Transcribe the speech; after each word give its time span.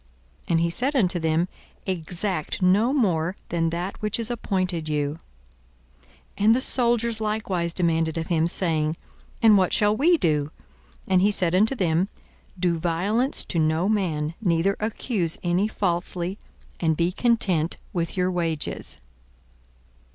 42:003:013 0.45 0.45
And 0.53 0.59
he 0.61 0.69
said 0.71 0.95
unto 0.95 1.19
them, 1.19 1.47
Exact 1.85 2.61
no 2.63 2.91
more 2.91 3.35
than 3.49 3.69
that 3.69 4.01
which 4.01 4.17
is 4.17 4.31
appointed 4.31 4.89
you. 4.89 5.19
42:003:014 6.39 6.45
And 6.45 6.55
the 6.55 6.61
soldiers 6.61 7.21
likewise 7.21 7.71
demanded 7.71 8.17
of 8.17 8.25
him, 8.29 8.47
saying, 8.47 8.97
And 9.43 9.59
what 9.59 9.71
shall 9.73 9.95
we 9.95 10.17
do? 10.17 10.49
And 11.07 11.21
he 11.21 11.29
said 11.29 11.53
unto 11.53 11.75
them, 11.75 12.09
Do 12.59 12.79
violence 12.79 13.43
to 13.43 13.59
no 13.59 13.87
man, 13.87 14.33
neither 14.41 14.75
accuse 14.79 15.37
any 15.43 15.67
falsely; 15.67 16.39
and 16.79 16.97
be 16.97 17.11
content 17.11 17.77
with 17.93 18.17
your 18.17 18.31
wages. 18.31 18.97